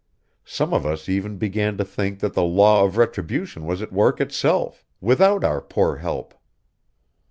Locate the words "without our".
4.99-5.61